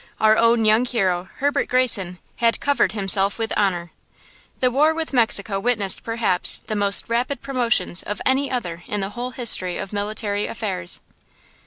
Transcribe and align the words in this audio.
Our 0.19 0.35
own 0.35 0.65
young 0.65 0.85
hero, 0.85 1.29
Herbert 1.35 1.67
Greyson, 1.67 2.17
had 2.37 2.59
covered 2.59 2.93
himself 2.93 3.37
with 3.37 3.53
honor. 3.55 3.91
The 4.59 4.71
War 4.71 4.95
with 4.95 5.13
Mexico 5.13 5.59
witnessed, 5.59 6.01
perhaps, 6.01 6.57
the 6.57 6.75
most 6.75 7.07
rapid 7.07 7.43
promotions 7.43 8.01
of 8.01 8.19
any 8.25 8.49
other 8.49 8.83
in 8.87 9.01
the 9.01 9.09
whole 9.09 9.29
history 9.29 9.77
of 9.77 9.93
military 9.93 10.47
affairs. 10.47 11.01